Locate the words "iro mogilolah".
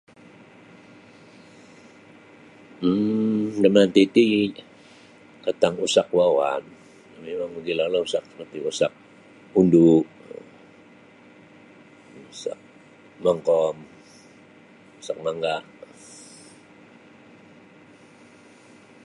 7.33-8.01